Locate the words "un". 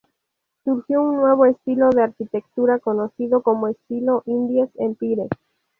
1.03-1.17